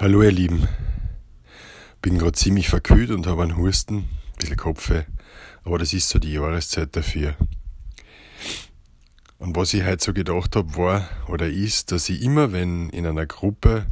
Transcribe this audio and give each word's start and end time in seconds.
Hallo 0.00 0.22
ihr 0.22 0.30
Lieben, 0.30 0.68
bin 2.02 2.18
gerade 2.18 2.30
ziemlich 2.30 2.68
verkühlt 2.68 3.10
und 3.10 3.26
habe 3.26 3.42
einen 3.42 3.56
Husten, 3.56 3.96
ein 3.96 4.08
bisschen 4.38 4.56
Kopfweh, 4.56 5.02
aber 5.64 5.76
das 5.76 5.92
ist 5.92 6.08
so 6.08 6.20
die 6.20 6.34
Jahreszeit 6.34 6.94
dafür. 6.94 7.34
Und 9.38 9.56
was 9.56 9.74
ich 9.74 9.84
heute 9.84 10.04
so 10.04 10.12
gedacht 10.12 10.54
habe, 10.54 10.76
war 10.76 11.08
oder 11.26 11.48
ist, 11.48 11.90
dass 11.90 12.08
ich 12.10 12.22
immer, 12.22 12.52
wenn 12.52 12.90
in 12.90 13.06
einer 13.08 13.26
Gruppe 13.26 13.86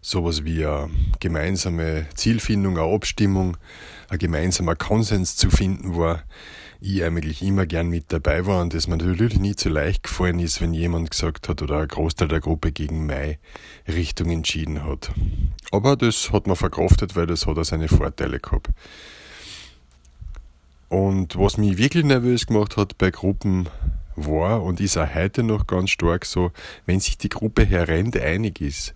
sowas 0.00 0.44
wie 0.44 0.64
eine 0.64 0.90
gemeinsame 1.18 2.06
Zielfindung, 2.14 2.78
eine 2.78 2.94
Abstimmung, 2.94 3.56
ein 4.10 4.18
gemeinsamer 4.18 4.76
Konsens 4.76 5.34
zu 5.34 5.50
finden 5.50 5.96
war, 5.96 6.22
ich 6.80 7.02
eigentlich 7.02 7.42
immer 7.42 7.66
gern 7.66 7.88
mit 7.88 8.12
dabei 8.12 8.46
war 8.46 8.60
und 8.60 8.74
das 8.74 8.86
mir 8.86 8.96
natürlich 8.96 9.38
nie 9.38 9.56
zu 9.56 9.68
leicht 9.68 10.04
gefallen 10.04 10.38
ist, 10.38 10.60
wenn 10.60 10.72
jemand 10.72 11.10
gesagt 11.10 11.48
hat 11.48 11.60
oder 11.62 11.80
ein 11.80 11.88
Großteil 11.88 12.28
der 12.28 12.40
Gruppe 12.40 12.72
gegen 12.72 13.06
meine 13.06 13.38
Richtung 13.88 14.30
entschieden 14.30 14.84
hat. 14.84 15.10
Aber 15.72 15.96
das 15.96 16.32
hat 16.32 16.46
man 16.46 16.56
verkraftet, 16.56 17.16
weil 17.16 17.26
das 17.26 17.46
hat 17.46 17.58
auch 17.58 17.64
seine 17.64 17.88
Vorteile 17.88 18.38
gehabt. 18.38 18.68
Und 20.88 21.36
was 21.36 21.58
mich 21.58 21.76
wirklich 21.76 22.04
nervös 22.04 22.46
gemacht 22.46 22.76
hat 22.76 22.96
bei 22.96 23.10
Gruppen 23.10 23.68
war 24.16 24.62
und 24.62 24.80
ist 24.80 24.96
auch 24.96 25.14
heute 25.14 25.42
noch 25.42 25.66
ganz 25.66 25.90
stark 25.90 26.24
so, 26.24 26.52
wenn 26.86 27.00
sich 27.00 27.18
die 27.18 27.28
Gruppe 27.28 27.64
herrennt 27.64 28.16
einig 28.16 28.60
ist. 28.60 28.94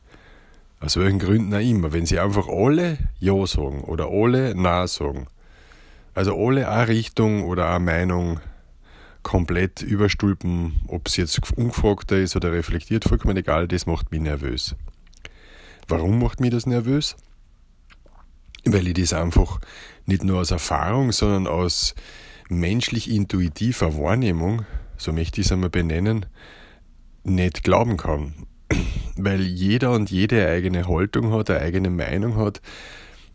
Aus 0.80 0.96
welchen 0.96 1.18
Gründen 1.18 1.54
auch 1.54 1.60
immer. 1.60 1.92
Wenn 1.92 2.06
sie 2.06 2.18
einfach 2.18 2.48
alle 2.48 2.98
Ja 3.20 3.46
sagen 3.46 3.82
oder 3.82 4.08
alle 4.08 4.54
Na 4.56 4.86
sagen. 4.86 5.28
Also 6.14 6.36
alle 6.36 6.68
eine 6.68 6.88
Richtung 6.88 7.44
oder 7.44 7.70
eine 7.70 7.84
Meinung 7.84 8.40
komplett 9.22 9.82
überstülpen, 9.82 10.80
ob 10.88 11.08
es 11.08 11.16
jetzt 11.16 11.40
ungefragter 11.56 12.18
ist 12.18 12.36
oder 12.36 12.52
reflektiert, 12.52 13.04
vollkommen 13.04 13.36
egal, 13.36 13.68
das 13.68 13.86
macht 13.86 14.10
mich 14.10 14.20
nervös. 14.20 14.74
Warum 15.88 16.18
macht 16.18 16.40
mich 16.40 16.50
das 16.50 16.66
nervös? 16.66 17.16
Weil 18.64 18.88
ich 18.88 18.94
das 18.94 19.12
einfach 19.12 19.60
nicht 20.06 20.24
nur 20.24 20.40
aus 20.40 20.50
Erfahrung, 20.50 21.12
sondern 21.12 21.46
aus 21.46 21.94
menschlich 22.48 23.10
intuitiver 23.10 23.96
Wahrnehmung, 23.96 24.64
so 24.96 25.12
möchte 25.12 25.40
ich 25.40 25.46
es 25.46 25.52
einmal 25.52 25.70
benennen, 25.70 26.26
nicht 27.24 27.64
glauben 27.64 27.96
kann. 27.96 28.34
Weil 29.16 29.42
jeder 29.42 29.92
und 29.92 30.10
jede 30.10 30.48
eigene 30.48 30.86
Haltung 30.88 31.32
hat, 31.32 31.50
eine 31.50 31.60
eigene 31.60 31.90
Meinung 31.90 32.36
hat, 32.36 32.60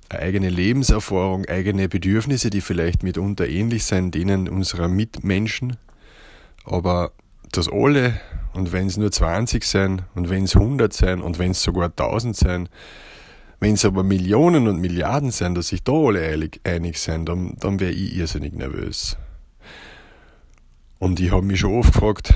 eigene 0.09 0.49
Lebenserfahrung, 0.49 1.45
eigene 1.45 1.89
Bedürfnisse, 1.89 2.49
die 2.49 2.61
vielleicht 2.61 3.03
mitunter 3.03 3.47
ähnlich 3.47 3.85
sind 3.85 4.15
denen 4.15 4.47
unserer 4.47 4.87
Mitmenschen. 4.87 5.77
Aber 6.63 7.11
dass 7.51 7.71
alle, 7.71 8.19
und 8.53 8.71
wenn 8.71 8.87
es 8.87 8.97
nur 8.97 9.11
20 9.11 9.63
sein, 9.63 10.03
und 10.15 10.29
wenn 10.29 10.43
es 10.43 10.55
100 10.55 10.91
sein, 10.91 11.21
und 11.21 11.39
wenn 11.39 11.51
es 11.51 11.61
sogar 11.61 11.89
1000 11.89 12.35
sein, 12.35 12.69
wenn 13.59 13.73
es 13.73 13.85
aber 13.85 14.03
Millionen 14.03 14.67
und 14.67 14.79
Milliarden 14.79 15.31
sein, 15.31 15.55
dass 15.55 15.69
sich 15.69 15.83
da 15.83 15.93
alle 15.93 16.21
einig, 16.21 16.61
einig 16.63 16.99
sind, 16.99 17.27
dann, 17.27 17.55
dann 17.59 17.79
wäre 17.79 17.91
ich 17.91 18.15
irrsinnig 18.15 18.53
nervös. 18.53 19.17
Und 20.99 21.19
ich 21.19 21.31
habe 21.31 21.45
mich 21.45 21.59
schon 21.59 21.73
oft 21.73 21.93
gefragt, 21.93 22.33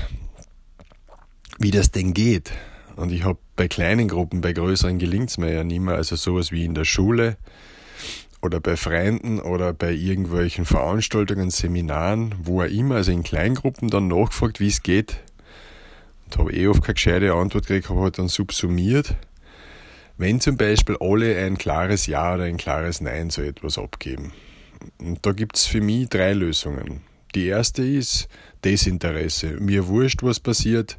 wie 1.58 1.70
das 1.70 1.90
denn 1.90 2.12
geht. 2.12 2.52
Und 2.96 3.12
ich 3.12 3.24
habe 3.24 3.38
bei 3.56 3.68
kleinen 3.68 4.08
Gruppen, 4.08 4.40
bei 4.40 4.52
größeren 4.52 4.98
gelingt 4.98 5.30
es 5.30 5.38
mir 5.38 5.52
ja 5.52 5.64
nicht 5.64 5.80
mehr. 5.80 5.94
Also 5.94 6.16
sowas 6.16 6.52
wie 6.52 6.64
in 6.64 6.74
der 6.74 6.84
Schule 6.84 7.36
oder 8.40 8.60
bei 8.60 8.76
Freunden 8.76 9.40
oder 9.40 9.72
bei 9.72 9.92
irgendwelchen 9.92 10.64
Veranstaltungen, 10.64 11.50
Seminaren, 11.50 12.34
wo 12.42 12.62
auch 12.62 12.66
immer, 12.66 12.96
also 12.96 13.12
in 13.12 13.22
Kleingruppen 13.22 13.88
dann 13.88 14.08
nachgefragt, 14.08 14.58
wie 14.58 14.68
es 14.68 14.82
geht. 14.82 15.20
Und 16.26 16.38
habe 16.38 16.52
eh 16.52 16.66
oft 16.66 16.82
keine 16.82 16.94
gescheite 16.94 17.32
Antwort 17.34 17.66
gekriegt, 17.66 17.88
habe 17.88 18.00
halt 18.00 18.18
dann 18.18 18.28
subsumiert. 18.28 19.14
Wenn 20.18 20.40
zum 20.40 20.56
Beispiel 20.56 20.96
alle 21.00 21.36
ein 21.36 21.56
klares 21.56 22.06
Ja 22.06 22.34
oder 22.34 22.44
ein 22.44 22.56
klares 22.56 23.00
Nein 23.00 23.30
zu 23.30 23.42
etwas 23.42 23.78
abgeben. 23.78 24.32
Und 24.98 25.24
da 25.24 25.32
gibt 25.32 25.56
es 25.56 25.66
für 25.66 25.80
mich 25.80 26.08
drei 26.08 26.32
Lösungen. 26.32 27.02
Die 27.34 27.46
erste 27.46 27.82
ist 27.82 28.28
Desinteresse. 28.64 29.58
Mir 29.60 29.86
wurscht, 29.86 30.22
was 30.22 30.40
passiert. 30.40 30.98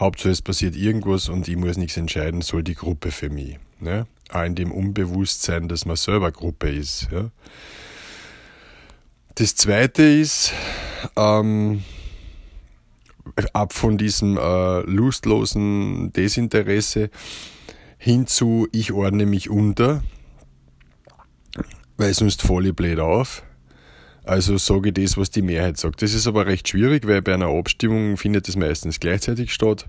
Hauptsache 0.00 0.30
es 0.30 0.40
passiert 0.40 0.74
irgendwas 0.76 1.28
und 1.28 1.46
ich 1.46 1.56
muss 1.56 1.76
nichts 1.76 1.98
entscheiden, 1.98 2.40
soll 2.40 2.62
die 2.62 2.74
Gruppe 2.74 3.10
für 3.10 3.28
mich. 3.28 3.58
Ne? 3.80 4.06
Auch 4.30 4.44
in 4.44 4.54
dem 4.54 4.72
Unbewusstsein, 4.72 5.68
dass 5.68 5.84
man 5.84 5.96
selber 5.96 6.32
Gruppe 6.32 6.70
ist. 6.70 7.08
Ja? 7.12 7.30
Das 9.34 9.54
zweite 9.56 10.02
ist, 10.02 10.54
ähm, 11.16 11.84
ab 13.52 13.74
von 13.74 13.98
diesem 13.98 14.38
äh, 14.38 14.80
lustlosen 14.80 16.12
Desinteresse 16.14 17.10
hin 17.98 18.26
zu, 18.26 18.68
ich 18.72 18.92
ordne 18.92 19.26
mich 19.26 19.50
unter, 19.50 20.02
weil 21.98 22.14
sonst 22.14 22.40
falle 22.40 22.70
ich 22.70 22.76
blöd 22.76 22.98
auf. 23.00 23.42
Also 24.24 24.58
sage 24.58 24.90
ich 24.90 24.94
das, 24.94 25.16
was 25.16 25.30
die 25.30 25.42
Mehrheit 25.42 25.78
sagt. 25.78 26.02
Das 26.02 26.14
ist 26.14 26.26
aber 26.26 26.46
recht 26.46 26.68
schwierig, 26.68 27.06
weil 27.06 27.22
bei 27.22 27.34
einer 27.34 27.48
Abstimmung 27.48 28.16
findet 28.16 28.48
es 28.48 28.56
meistens 28.56 29.00
gleichzeitig 29.00 29.52
statt 29.52 29.86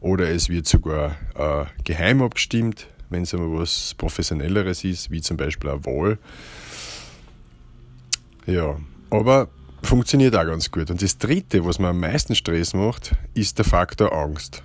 oder 0.00 0.30
es 0.30 0.48
wird 0.48 0.66
sogar 0.66 1.16
äh, 1.34 1.64
geheim 1.84 2.22
abgestimmt, 2.22 2.86
wenn 3.10 3.22
es 3.22 3.34
einmal 3.34 3.58
was 3.60 3.94
Professionelleres 3.98 4.84
ist, 4.84 5.10
wie 5.10 5.20
zum 5.20 5.36
Beispiel 5.36 5.70
eine 5.70 5.84
Wahl. 5.84 6.18
Ja, 8.46 8.76
aber 9.10 9.48
funktioniert 9.82 10.36
auch 10.36 10.46
ganz 10.46 10.70
gut. 10.70 10.90
Und 10.90 11.02
das 11.02 11.18
Dritte, 11.18 11.64
was 11.64 11.78
mir 11.78 11.88
am 11.88 12.00
meisten 12.00 12.34
Stress 12.34 12.74
macht, 12.74 13.12
ist 13.34 13.58
der 13.58 13.64
Faktor 13.64 14.12
Angst. 14.12 14.62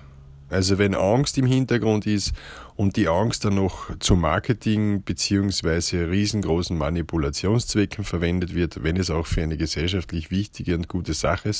Also 0.50 0.78
wenn 0.78 0.94
Angst 0.94 1.36
im 1.38 1.46
Hintergrund 1.46 2.06
ist 2.06 2.32
und 2.78 2.94
die 2.94 3.08
Angst 3.08 3.44
dann 3.44 3.56
noch 3.56 3.90
zu 3.98 4.14
Marketing 4.14 5.02
beziehungsweise 5.02 6.08
riesengroßen 6.08 6.78
Manipulationszwecken 6.78 8.04
verwendet 8.04 8.54
wird, 8.54 8.84
wenn 8.84 8.96
es 8.96 9.10
auch 9.10 9.26
für 9.26 9.42
eine 9.42 9.56
gesellschaftlich 9.56 10.30
wichtige 10.30 10.76
und 10.76 10.86
gute 10.86 11.12
Sache 11.12 11.50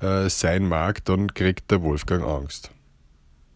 äh, 0.00 0.30
sein 0.30 0.66
mag, 0.66 1.04
dann 1.04 1.34
kriegt 1.34 1.70
der 1.70 1.82
Wolfgang 1.82 2.24
Angst. 2.24 2.70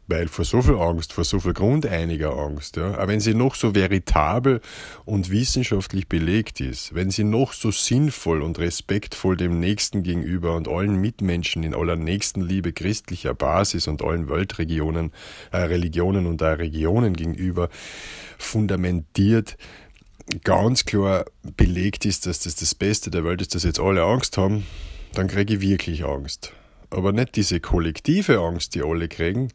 Weil 0.06 0.28
vor 0.28 0.44
so 0.44 0.60
viel 0.60 0.74
Angst, 0.74 1.14
vor 1.14 1.24
so 1.24 1.40
viel 1.40 1.54
grundeiniger 1.54 2.36
Angst, 2.36 2.76
ja, 2.76 2.94
aber 2.94 3.08
wenn 3.08 3.20
sie 3.20 3.32
noch 3.32 3.54
so 3.54 3.74
veritabel 3.74 4.60
und 5.06 5.30
wissenschaftlich 5.30 6.08
belegt 6.08 6.60
ist, 6.60 6.94
wenn 6.94 7.10
sie 7.10 7.24
noch 7.24 7.54
so 7.54 7.70
sinnvoll 7.70 8.42
und 8.42 8.58
respektvoll 8.58 9.36
dem 9.36 9.60
Nächsten 9.60 10.02
gegenüber 10.02 10.56
und 10.56 10.68
allen 10.68 10.96
Mitmenschen 10.96 11.62
in 11.62 11.74
aller 11.74 11.96
Nächstenliebe 11.96 12.74
christlicher 12.74 13.32
Basis 13.34 13.88
und 13.88 14.02
allen 14.02 14.28
Weltregionen, 14.28 15.10
äh, 15.52 15.58
Religionen 15.58 16.26
und 16.26 16.42
auch 16.42 16.58
Regionen 16.58 17.14
gegenüber 17.14 17.70
fundamentiert, 18.36 19.56
ganz 20.42 20.84
klar 20.84 21.24
belegt 21.56 22.04
ist, 22.04 22.26
dass 22.26 22.40
das 22.40 22.56
das 22.56 22.74
Beste 22.74 23.10
der 23.10 23.24
Welt 23.24 23.40
ist, 23.40 23.54
dass 23.54 23.64
jetzt 23.64 23.80
alle 23.80 24.02
Angst 24.02 24.36
haben, 24.36 24.66
dann 25.14 25.28
kriege 25.28 25.54
ich 25.54 25.60
wirklich 25.60 26.04
Angst. 26.04 26.52
Aber 26.94 27.12
nicht 27.12 27.36
diese 27.36 27.60
kollektive 27.60 28.38
Angst, 28.38 28.74
die 28.74 28.82
alle 28.82 29.08
kriegen, 29.08 29.50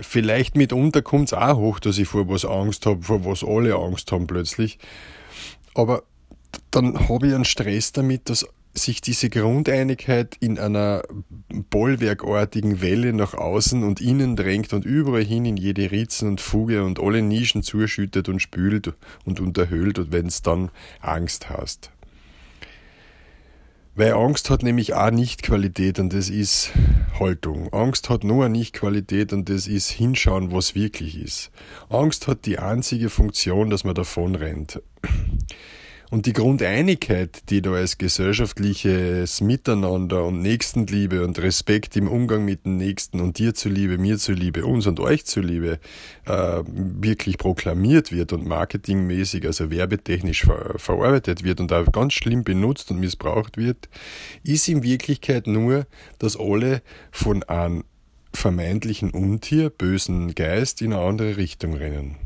Vielleicht 0.00 0.56
mitunter 0.56 1.02
kommt 1.02 1.28
es 1.28 1.34
auch 1.34 1.58
hoch, 1.58 1.78
dass 1.78 1.98
ich 1.98 2.08
vor 2.08 2.28
was 2.28 2.44
Angst 2.44 2.86
habe, 2.86 3.02
vor 3.02 3.24
was 3.24 3.44
alle 3.44 3.74
Angst 3.74 4.10
haben 4.10 4.26
plötzlich. 4.26 4.78
Aber 5.74 6.04
dann 6.70 7.08
habe 7.08 7.28
ich 7.28 7.34
einen 7.34 7.44
Stress 7.44 7.92
damit, 7.92 8.30
dass 8.30 8.46
sich 8.74 9.02
diese 9.02 9.28
Grundeinigkeit 9.28 10.36
in 10.40 10.58
einer 10.58 11.02
bollwerkartigen 11.68 12.80
Welle 12.80 13.12
nach 13.12 13.34
außen 13.34 13.84
und 13.84 14.00
innen 14.00 14.34
drängt 14.34 14.72
und 14.72 14.86
überall 14.86 15.24
hin 15.24 15.44
in 15.44 15.58
jede 15.58 15.90
Ritzen 15.90 16.26
und 16.26 16.40
Fuge 16.40 16.82
und 16.82 16.98
alle 16.98 17.20
Nischen 17.20 17.62
zuschüttet 17.62 18.30
und 18.30 18.40
spült 18.40 18.94
und 19.26 19.40
unterhöhlt 19.40 19.98
und 19.98 20.10
wenn 20.10 20.26
es 20.26 20.40
dann 20.40 20.70
Angst 21.00 21.50
hast. 21.50 21.90
Weil 23.94 24.12
Angst 24.14 24.48
hat 24.48 24.62
nämlich 24.62 24.94
auch 24.94 25.10
nicht 25.10 25.42
Qualität 25.42 25.98
und 25.98 26.14
das 26.14 26.30
ist 26.30 26.72
Haltung. 27.20 27.70
Angst 27.74 28.08
hat 28.08 28.24
nur 28.24 28.46
eine 28.46 28.56
Nicht-Qualität 28.56 29.34
und 29.34 29.50
das 29.50 29.66
ist 29.66 29.90
hinschauen, 29.90 30.50
was 30.50 30.74
wirklich 30.74 31.20
ist. 31.20 31.50
Angst 31.90 32.26
hat 32.26 32.46
die 32.46 32.58
einzige 32.58 33.10
Funktion, 33.10 33.68
dass 33.68 33.84
man 33.84 33.94
davon 33.94 34.34
rennt. 34.34 34.80
Und 36.12 36.26
die 36.26 36.34
Grundeinigkeit, 36.34 37.48
die 37.48 37.62
da 37.62 37.72
als 37.72 37.96
gesellschaftliches 37.96 39.40
Miteinander 39.40 40.26
und 40.26 40.42
Nächstenliebe 40.42 41.24
und 41.24 41.38
Respekt 41.38 41.96
im 41.96 42.06
Umgang 42.06 42.44
mit 42.44 42.66
dem 42.66 42.76
Nächsten 42.76 43.18
und 43.18 43.38
dir 43.38 43.54
zuliebe, 43.54 43.96
mir 43.96 44.18
zuliebe, 44.18 44.66
uns 44.66 44.86
und 44.86 45.00
euch 45.00 45.24
zuliebe, 45.24 45.78
äh, 46.26 46.62
wirklich 46.66 47.38
proklamiert 47.38 48.12
wird 48.12 48.34
und 48.34 48.46
marketingmäßig, 48.46 49.46
also 49.46 49.70
werbetechnisch 49.70 50.42
ver 50.42 50.74
verarbeitet 50.76 51.44
wird 51.44 51.60
und 51.60 51.72
auch 51.72 51.90
ganz 51.90 52.12
schlimm 52.12 52.44
benutzt 52.44 52.90
und 52.90 53.00
missbraucht 53.00 53.56
wird, 53.56 53.88
ist 54.44 54.68
in 54.68 54.82
Wirklichkeit 54.82 55.46
nur, 55.46 55.86
dass 56.18 56.38
alle 56.38 56.82
von 57.10 57.42
einem 57.44 57.84
vermeintlichen 58.34 59.12
Untier, 59.12 59.70
bösen 59.70 60.34
Geist 60.34 60.82
in 60.82 60.92
eine 60.92 61.02
andere 61.02 61.38
Richtung 61.38 61.72
rennen. 61.72 62.16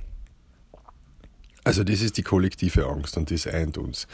Also 1.67 1.83
das 1.83 2.01
ist 2.01 2.17
die 2.17 2.23
kollektive 2.23 2.87
Angst 2.87 3.17
und 3.17 3.33
das 3.33 3.49
eint 3.49 3.77
uns. 3.77 4.07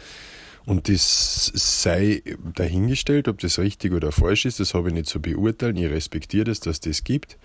Und 0.64 0.88
das 0.88 1.52
sei 1.54 2.22
dahingestellt, 2.54 3.28
ob 3.28 3.40
das 3.40 3.58
richtig 3.58 3.92
oder 3.92 4.10
falsch 4.10 4.46
ist, 4.46 4.58
das 4.58 4.72
habe 4.72 4.88
ich 4.88 4.94
nicht 4.94 5.06
zu 5.06 5.20
beurteilen. 5.20 5.76
Ich 5.76 5.90
respektiere 5.90 6.44
das, 6.44 6.60
dass 6.60 6.80
das 6.80 7.04
gibt. 7.04 7.36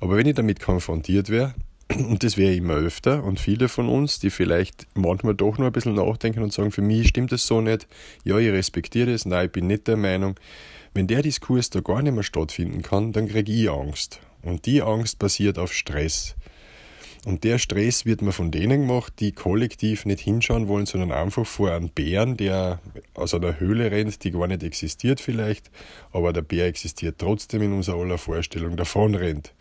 Aber 0.00 0.16
wenn 0.18 0.26
ich 0.26 0.34
damit 0.34 0.60
konfrontiert 0.60 1.30
wäre, 1.30 1.54
Und 1.96 2.22
das 2.22 2.36
wäre 2.36 2.54
immer 2.54 2.74
öfter. 2.74 3.24
Und 3.24 3.40
viele 3.40 3.68
von 3.68 3.88
uns, 3.88 4.18
die 4.18 4.28
vielleicht 4.28 4.86
manchmal 4.94 5.34
doch 5.34 5.56
nur 5.56 5.68
ein 5.68 5.72
bisschen 5.72 5.94
nachdenken 5.94 6.42
und 6.42 6.52
sagen, 6.52 6.72
für 6.72 6.82
mich 6.82 7.08
stimmt 7.08 7.32
das 7.32 7.46
so 7.46 7.60
nicht. 7.60 7.86
Ja, 8.24 8.38
ich 8.38 8.50
respektiere 8.50 9.12
das. 9.12 9.24
Nein, 9.24 9.46
ich 9.46 9.52
bin 9.52 9.68
nicht 9.68 9.86
der 9.86 9.96
Meinung. 9.96 10.34
Wenn 10.92 11.06
der 11.06 11.22
Diskurs 11.22 11.70
da 11.70 11.80
gar 11.80 12.02
nicht 12.02 12.12
mehr 12.12 12.24
stattfinden 12.24 12.82
kann, 12.82 13.12
dann 13.12 13.28
kriege 13.28 13.52
ich 13.52 13.70
Angst. 13.70 14.20
Und 14.42 14.66
die 14.66 14.82
Angst 14.82 15.18
basiert 15.18 15.58
auf 15.58 15.72
Stress. 15.72 16.34
Und 17.26 17.42
der 17.42 17.58
Stress 17.58 18.06
wird 18.06 18.22
mir 18.22 18.30
von 18.30 18.52
denen 18.52 18.82
gemacht, 18.82 19.14
die 19.18 19.32
kollektiv 19.32 20.06
nicht 20.06 20.20
hinschauen 20.20 20.68
wollen, 20.68 20.86
sondern 20.86 21.10
einfach 21.10 21.44
vor 21.44 21.72
einem 21.72 21.88
Bären, 21.88 22.36
der 22.36 22.78
aus 23.14 23.34
einer 23.34 23.58
Höhle 23.58 23.90
rennt, 23.90 24.22
die 24.22 24.30
gar 24.30 24.46
nicht 24.46 24.62
existiert 24.62 25.18
vielleicht, 25.18 25.72
aber 26.12 26.32
der 26.32 26.42
Bär 26.42 26.66
existiert 26.66 27.16
trotzdem 27.18 27.62
in 27.62 27.72
unserer 27.72 28.00
aller 28.00 28.18
Vorstellung, 28.18 28.76
davon 28.76 29.16
rennt. 29.16 29.54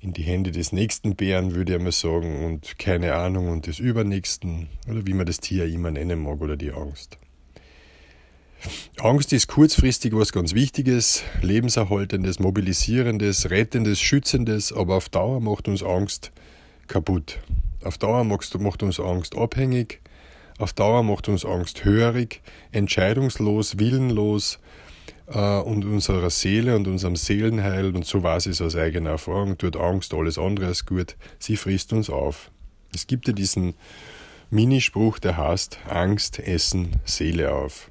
In 0.00 0.12
die 0.12 0.22
Hände 0.22 0.50
des 0.50 0.72
nächsten 0.72 1.16
Bären, 1.16 1.54
würde 1.54 1.76
ich 1.76 1.80
mal 1.80 1.92
sagen, 1.92 2.44
und 2.44 2.78
keine 2.78 3.14
Ahnung, 3.14 3.48
und 3.48 3.66
des 3.66 3.78
übernächsten, 3.78 4.68
oder 4.86 5.06
wie 5.06 5.14
man 5.14 5.24
das 5.24 5.40
Tier 5.40 5.64
immer 5.64 5.90
nennen 5.90 6.22
mag, 6.22 6.42
oder 6.42 6.58
die 6.58 6.72
Angst. 6.72 7.16
Angst 8.98 9.32
ist 9.32 9.46
kurzfristig 9.46 10.14
was 10.14 10.30
ganz 10.30 10.52
Wichtiges, 10.52 11.22
lebenserhaltendes, 11.40 12.38
mobilisierendes, 12.38 13.48
rettendes, 13.48 13.98
schützendes, 13.98 14.74
aber 14.74 14.96
auf 14.96 15.08
Dauer 15.08 15.40
macht 15.40 15.68
uns 15.68 15.82
Angst 15.82 16.32
kaputt. 16.88 17.38
Auf 17.84 17.98
Dauer 17.98 18.24
macht 18.24 18.82
uns 18.82 19.00
Angst 19.00 19.36
abhängig, 19.36 20.00
auf 20.58 20.72
Dauer 20.72 21.02
macht 21.02 21.28
uns 21.28 21.44
Angst 21.44 21.84
hörig, 21.84 22.42
entscheidungslos, 22.70 23.78
willenlos 23.78 24.60
äh, 25.26 25.58
und 25.60 25.84
unserer 25.84 26.30
Seele 26.30 26.76
und 26.76 26.86
unserem 26.86 27.16
Seelenheil, 27.16 27.94
und 27.94 28.06
so 28.06 28.22
weiß 28.22 28.46
ich 28.46 28.52
es 28.52 28.60
aus 28.60 28.76
eigener 28.76 29.10
Erfahrung, 29.10 29.58
tut 29.58 29.76
Angst 29.76 30.14
alles 30.14 30.38
andere 30.38 30.66
als 30.66 30.86
gut, 30.86 31.16
sie 31.38 31.56
frisst 31.56 31.92
uns 31.92 32.10
auf. 32.10 32.50
Es 32.94 33.06
gibt 33.06 33.26
ja 33.26 33.32
diesen 33.32 33.74
Minispruch, 34.50 35.18
der 35.18 35.38
heißt, 35.38 35.78
Angst 35.88 36.38
essen 36.38 37.00
Seele 37.04 37.52
auf. 37.52 37.90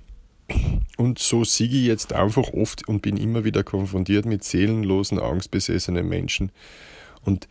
Und 0.97 1.17
so 1.17 1.43
siege 1.43 1.75
ich 1.75 1.85
jetzt 1.85 2.13
einfach 2.13 2.53
oft 2.53 2.87
und 2.87 3.01
bin 3.01 3.17
immer 3.17 3.43
wieder 3.43 3.63
konfrontiert 3.63 4.25
mit 4.25 4.43
seelenlosen, 4.43 5.19
angstbesessenen 5.19 6.07
Menschen. 6.07 6.51
Und 7.23 7.47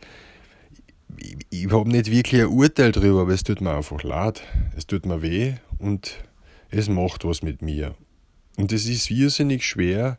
ich, 1.17 1.37
ich 1.49 1.71
habe 1.71 1.89
nicht 1.89 2.11
wirklich 2.11 2.41
ein 2.41 2.47
Urteil 2.47 2.91
darüber, 2.91 3.21
aber 3.21 3.33
es 3.33 3.43
tut 3.43 3.61
mir 3.61 3.75
einfach 3.75 4.03
leid. 4.03 4.43
Es 4.75 4.87
tut 4.87 5.05
mir 5.05 5.21
weh 5.21 5.53
und 5.79 6.23
es 6.69 6.89
macht 6.89 7.25
was 7.25 7.41
mit 7.41 7.61
mir. 7.61 7.95
Und 8.57 8.71
es 8.71 8.85
ist 8.85 9.09
irrsinnig 9.09 9.65
schwer, 9.65 10.17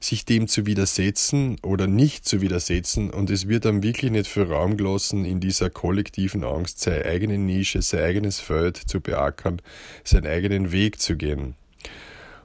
sich 0.00 0.24
dem 0.24 0.48
zu 0.48 0.66
widersetzen 0.66 1.56
oder 1.62 1.86
nicht 1.86 2.26
zu 2.26 2.40
widersetzen. 2.40 3.10
Und 3.10 3.30
es 3.30 3.48
wird 3.48 3.64
dann 3.64 3.82
wirklich 3.82 4.10
nicht 4.10 4.28
für 4.28 4.48
Raum 4.48 4.76
gelassen, 4.76 5.24
in 5.24 5.40
dieser 5.40 5.70
kollektiven 5.70 6.44
Angst 6.44 6.80
seine 6.80 7.04
eigene 7.06 7.38
Nische, 7.38 7.80
sein 7.82 8.04
eigenes 8.04 8.40
Feld 8.40 8.76
zu 8.76 9.00
beackern, 9.00 9.62
seinen 10.04 10.26
eigenen 10.26 10.72
Weg 10.72 11.00
zu 11.00 11.16
gehen. 11.16 11.54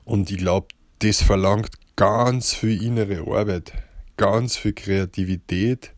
Und 0.05 0.31
ich 0.31 0.37
glaube, 0.37 0.67
das 0.99 1.21
verlangt 1.21 1.71
ganz 1.95 2.53
viel 2.53 2.81
innere 2.81 3.29
Arbeit, 3.29 3.73
ganz 4.15 4.55
viel 4.55 4.73
Kreativität, 4.73 5.91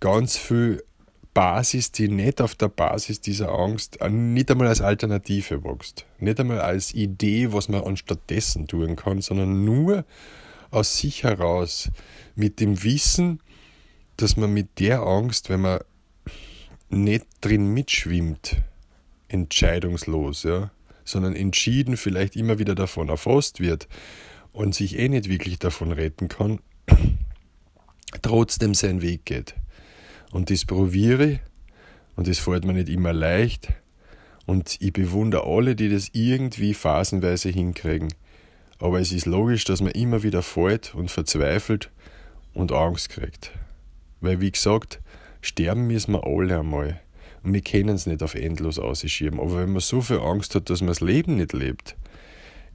ganz 0.00 0.36
viel 0.36 0.82
Basis, 1.38 1.92
die 1.92 2.08
nicht 2.08 2.40
auf 2.40 2.56
der 2.56 2.66
Basis 2.66 3.20
dieser 3.20 3.50
Angst 3.50 4.00
äh, 4.00 4.10
nicht 4.10 4.50
einmal 4.50 4.66
als 4.66 4.80
Alternative 4.80 5.62
wächst. 5.62 6.04
Nicht 6.18 6.40
einmal 6.40 6.58
als 6.60 6.92
Idee, 6.92 7.52
was 7.52 7.68
man 7.68 7.84
anstattdessen 7.84 8.66
tun 8.66 8.96
kann, 8.96 9.20
sondern 9.20 9.64
nur 9.64 10.04
aus 10.72 10.98
sich 10.98 11.22
heraus 11.22 11.92
mit 12.34 12.58
dem 12.58 12.82
Wissen, 12.82 13.40
dass 14.16 14.36
man 14.36 14.52
mit 14.52 14.80
der 14.80 15.02
Angst, 15.02 15.48
wenn 15.48 15.60
man 15.60 15.78
nicht 16.88 17.26
drin 17.40 17.72
mitschwimmt, 17.72 18.56
entscheidungslos, 19.28 20.42
ja, 20.42 20.72
sondern 21.04 21.36
entschieden 21.36 21.96
vielleicht 21.96 22.34
immer 22.34 22.58
wieder 22.58 22.74
davon 22.74 23.10
erfasst 23.10 23.60
wird 23.60 23.86
und 24.50 24.74
sich 24.74 24.98
eh 24.98 25.08
nicht 25.08 25.28
wirklich 25.28 25.60
davon 25.60 25.92
retten 25.92 26.26
kann, 26.26 26.58
trotzdem 28.22 28.74
seinen 28.74 29.02
Weg 29.02 29.24
geht. 29.24 29.54
Und 30.30 30.50
das 30.50 30.64
probiere 30.64 31.40
und 32.16 32.28
das 32.28 32.38
fällt 32.38 32.64
mir 32.64 32.74
nicht 32.74 32.88
immer 32.88 33.12
leicht. 33.12 33.68
Und 34.46 34.76
ich 34.80 34.92
bewundere 34.92 35.44
alle, 35.44 35.76
die 35.76 35.88
das 35.88 36.10
irgendwie 36.12 36.74
phasenweise 36.74 37.50
hinkriegen. 37.50 38.08
Aber 38.78 39.00
es 39.00 39.12
ist 39.12 39.26
logisch, 39.26 39.64
dass 39.64 39.80
man 39.80 39.92
immer 39.92 40.22
wieder 40.22 40.42
fällt 40.42 40.94
und 40.94 41.10
verzweifelt 41.10 41.90
und 42.54 42.72
Angst 42.72 43.10
kriegt. 43.10 43.52
Weil, 44.20 44.40
wie 44.40 44.50
gesagt, 44.50 45.00
sterben 45.42 45.86
müssen 45.86 46.12
wir 46.12 46.26
alle 46.26 46.60
einmal. 46.60 47.00
Und 47.42 47.52
wir 47.54 47.60
können 47.60 47.90
es 47.90 48.06
nicht 48.06 48.22
auf 48.22 48.34
endlos 48.34 48.78
ausschieben. 48.78 49.40
Aber 49.40 49.58
wenn 49.58 49.72
man 49.72 49.80
so 49.80 50.00
viel 50.00 50.18
Angst 50.18 50.54
hat, 50.54 50.70
dass 50.70 50.80
man 50.80 50.88
das 50.88 51.00
Leben 51.00 51.36
nicht 51.36 51.52
lebt, 51.52 51.96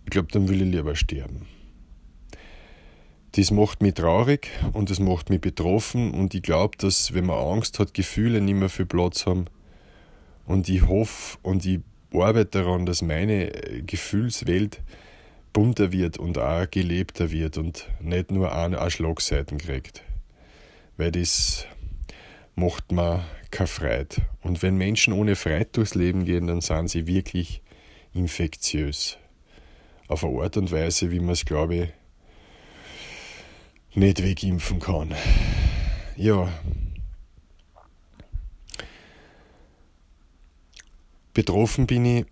ich 0.05 0.11
glaube, 0.11 0.29
dann 0.31 0.47
will 0.50 0.61
ich 0.61 0.71
lieber 0.71 0.95
sterben 0.95 1.47
das 3.33 3.50
macht 3.51 3.81
mich 3.81 3.95
traurig 3.95 4.50
und 4.74 4.89
das 4.89 5.00
macht 5.00 5.30
mich 5.30 5.41
betroffen 5.41 6.12
und 6.12 6.33
ich 6.35 6.44
glaube, 6.44 6.77
dass 6.77 7.13
wenn 7.13 7.25
man 7.25 7.38
Angst 7.38 7.80
hat, 7.80 7.94
Gefühle 7.94 8.41
nicht 8.41 8.56
mehr 8.56 8.69
viel 8.69 8.85
Platz 8.85 9.25
haben 9.25 9.45
und 10.45 10.69
ich 10.69 10.88
hoffe 10.88 11.38
und 11.41 11.65
ich 11.65 11.80
arbeite 12.13 12.62
daran, 12.62 12.85
dass 12.85 13.01
meine 13.01 13.51
Gefühlswelt 13.85 14.81
bunter 15.51 15.91
wird 15.91 16.18
und 16.18 16.38
auch 16.38 16.69
gelebter 16.69 17.31
wird 17.31 17.57
und 17.57 17.89
nicht 18.00 18.31
nur 18.31 18.53
eine 18.53 18.89
Schlagseiten 18.89 19.57
kriegt. 19.57 20.03
Weil 20.97 21.12
das 21.12 21.65
macht 22.56 22.91
mir 22.91 23.24
keine 23.50 23.68
Freude. 23.68 24.15
Und 24.41 24.62
wenn 24.62 24.77
Menschen 24.77 25.13
ohne 25.13 25.36
Freude 25.36 25.69
durchs 25.71 25.95
Leben 25.95 26.25
gehen, 26.25 26.47
dann 26.47 26.62
sind 26.62 26.89
sie 26.89 27.07
wirklich 27.07 27.62
infektiös. 28.13 29.18
Auf 30.07 30.24
eine 30.24 30.41
Art 30.41 30.57
und 30.57 30.71
Weise, 30.71 31.12
wie 31.12 31.19
man 31.19 31.29
es, 31.29 31.45
glaube 31.45 31.75
ich, 31.75 31.89
nicht 33.95 34.24
wegimpfen 34.24 34.80
kann. 34.80 35.13
Ja. 36.16 36.51
Betroffen 41.34 41.88
bin 41.88 42.06
ich 42.06 42.25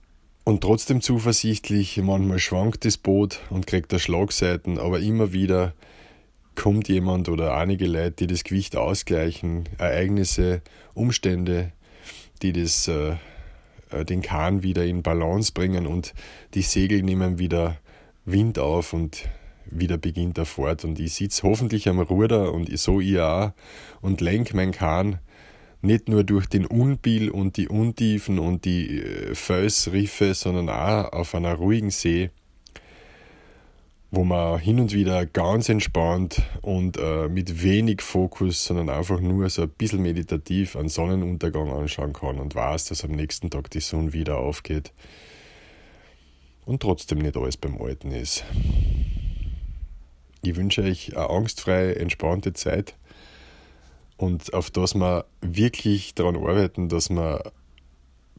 und 0.44 0.62
trotzdem 0.62 1.02
zuversichtlich. 1.02 1.98
Manchmal 1.98 2.40
schwankt 2.40 2.86
das 2.86 2.98
Boot 2.98 3.40
und 3.50 3.68
kriegt 3.68 3.92
da 3.94 4.00
Schlagseiten, 4.00 4.78
aber 4.78 5.00
immer 5.00 5.34
wieder 5.34 5.74
kommt 6.56 6.88
jemand 6.90 7.30
oder 7.30 7.56
einige 7.56 7.88
Leute, 7.88 8.12
die 8.12 8.28
das 8.28 8.44
Gewicht 8.44 8.76
ausgleichen, 8.76 9.70
Ereignisse, 9.78 10.62
Umstände, 10.94 11.72
die 12.42 12.54
das, 12.54 12.88
äh, 12.88 13.16
äh 13.90 14.06
den 14.06 14.22
Kahn 14.22 14.62
wieder 14.62 14.86
in 14.86 15.02
Balance 15.02 15.54
bringen 15.54 15.88
und 15.88 16.14
die 16.54 16.62
Segel 16.62 17.02
nehmen 17.04 17.40
wieder 17.40 17.78
Wind 18.26 18.60
auf 18.60 18.94
und 18.94 19.30
wieder 19.66 19.98
beginnt 19.98 20.38
er 20.38 20.46
fort. 20.46 20.84
Und 20.86 21.00
ich 21.00 21.14
sitze 21.14 21.44
hoffentlich 21.44 21.88
am 21.88 22.00
Ruder 22.00 22.54
und 22.54 22.76
so 22.78 23.00
ich 23.00 23.20
auch 23.20 23.52
und 24.02 24.22
lenke 24.22 24.56
mein 24.56 24.72
Kahn 24.72 25.20
nicht 25.82 26.10
nur 26.10 26.24
durch 26.24 26.48
den 26.48 26.66
Unbill 26.66 27.30
und 27.30 27.58
die 27.58 27.68
Untiefen 27.68 28.40
und 28.40 28.66
die 28.66 29.02
äh, 29.02 29.36
Felsriffe, 29.36 30.34
sondern 30.34 30.70
auch 30.70 31.12
auf 31.12 31.36
einer 31.36 31.56
ruhigen 31.56 31.90
See, 31.90 32.30
wo 34.12 34.24
man 34.24 34.60
hin 34.60 34.80
und 34.80 34.94
wieder 34.94 35.26
ganz 35.26 35.70
entspannt 35.70 36.44
und 36.62 36.98
äh, 36.98 37.28
mit 37.30 37.64
wenig 37.64 38.02
Fokus, 38.02 38.66
sondern 38.66 38.90
einfach 38.90 39.22
nur 39.22 39.50
so 39.50 39.64
ein 39.64 39.70
bisschen 39.70 40.02
meditativ 40.02 40.76
einen 40.76 40.90
Sonnenuntergang 40.90 41.72
anschauen 41.72 42.14
kann 42.14 42.40
und 42.40 42.54
weiß, 42.54 42.86
dass 42.86 43.04
am 43.04 43.12
nächsten 43.12 43.50
Tag 43.50 43.72
die 43.72 43.80
Sonne 43.80 44.14
wieder 44.14 44.38
aufgeht 44.38 44.94
und 46.66 46.82
trotzdem 46.82 47.20
nicht 47.20 47.38
alles 47.38 47.58
beim 47.58 47.82
Alten 47.82 48.12
ist. 48.12 48.44
Ich 50.44 50.56
wünsche 50.56 50.82
euch 50.82 51.16
eine 51.16 51.30
angstfreie, 51.30 51.96
entspannte 51.96 52.54
Zeit 52.54 52.96
und 54.18 54.54
auf 54.54 54.72
das 54.72 54.96
wir 54.96 55.26
wirklich 55.42 56.16
daran 56.16 56.36
arbeiten, 56.36 56.90
dass 56.90 57.10
wir, 57.10 57.52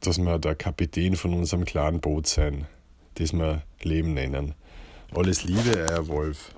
dass 0.00 0.18
wir 0.18 0.38
der 0.38 0.54
Kapitän 0.54 1.16
von 1.16 1.34
unserem 1.34 1.64
kleinen 1.64 2.00
Boot 2.00 2.26
sein, 2.26 2.66
das 3.14 3.32
wir 3.32 3.62
Leben 3.82 4.14
nennen. 4.14 4.54
Alles 5.14 5.44
Liebe, 5.44 5.86
euer 5.90 6.08
Wolf. 6.08 6.52